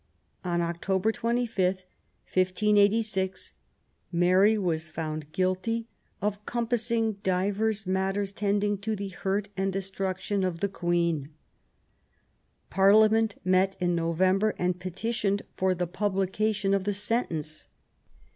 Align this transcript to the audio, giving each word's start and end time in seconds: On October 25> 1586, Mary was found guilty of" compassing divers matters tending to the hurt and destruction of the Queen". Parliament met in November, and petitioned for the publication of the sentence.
On 0.43 0.61
October 0.61 1.11
25> 1.11 1.85
1586, 2.25 3.53
Mary 4.11 4.57
was 4.57 4.87
found 4.87 5.31
guilty 5.31 5.89
of" 6.23 6.43
compassing 6.47 7.17
divers 7.21 7.85
matters 7.85 8.31
tending 8.31 8.79
to 8.79 8.95
the 8.95 9.09
hurt 9.09 9.49
and 9.55 9.71
destruction 9.71 10.43
of 10.43 10.59
the 10.59 10.69
Queen". 10.69 11.29
Parliament 12.71 13.35
met 13.45 13.77
in 13.79 13.93
November, 13.93 14.55
and 14.57 14.79
petitioned 14.79 15.43
for 15.55 15.75
the 15.75 15.85
publication 15.85 16.73
of 16.73 16.85
the 16.85 16.95
sentence. 16.95 17.67